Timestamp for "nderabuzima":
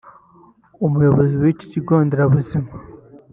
2.05-2.69